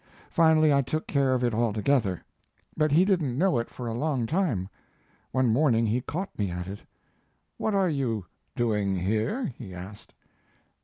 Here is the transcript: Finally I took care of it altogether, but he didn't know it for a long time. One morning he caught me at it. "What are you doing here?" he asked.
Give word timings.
Finally 0.31 0.73
I 0.73 0.81
took 0.81 1.05
care 1.05 1.35
of 1.35 1.43
it 1.43 1.53
altogether, 1.53 2.23
but 2.75 2.91
he 2.91 3.05
didn't 3.05 3.37
know 3.37 3.59
it 3.59 3.69
for 3.69 3.85
a 3.85 3.93
long 3.93 4.25
time. 4.25 4.67
One 5.31 5.53
morning 5.53 5.85
he 5.85 6.01
caught 6.01 6.39
me 6.39 6.49
at 6.49 6.65
it. 6.65 6.79
"What 7.57 7.75
are 7.75 7.87
you 7.87 8.25
doing 8.55 8.95
here?" 8.95 9.53
he 9.59 9.75
asked. 9.75 10.15